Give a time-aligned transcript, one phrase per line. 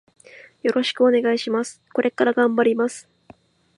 [0.63, 1.79] よろしくお願いします。
[1.93, 3.07] これから頑張ります。